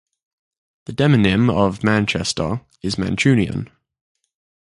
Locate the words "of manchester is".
1.53-2.95